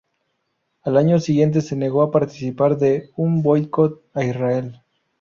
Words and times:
Al 0.81 0.97
año 0.97 1.19
siguiente 1.19 1.61
se 1.61 1.75
negó 1.75 2.01
a 2.01 2.09
participar 2.09 2.75
de 2.79 3.11
un 3.17 3.43
boicot 3.43 4.01
a 4.15 4.23
Israel. 4.23 4.81